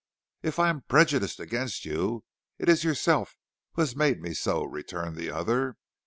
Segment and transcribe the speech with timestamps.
[0.41, 2.23] "If I am prejudiced against you,
[2.57, 3.37] it is yourself
[3.73, 5.77] who has made me so," returned the other.